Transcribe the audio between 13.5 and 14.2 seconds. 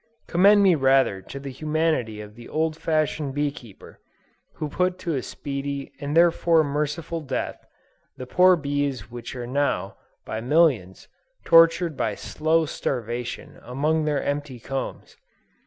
among